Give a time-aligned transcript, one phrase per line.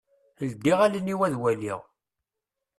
[0.51, 1.79] Ldiɣ allen-iw ad waliɣ.